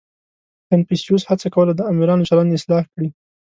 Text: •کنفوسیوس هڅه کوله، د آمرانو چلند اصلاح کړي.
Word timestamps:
•کنفوسیوس 0.69 1.23
هڅه 1.29 1.47
کوله، 1.55 1.71
د 1.75 1.81
آمرانو 1.91 2.27
چلند 2.29 2.55
اصلاح 2.57 2.83
کړي. 2.93 3.09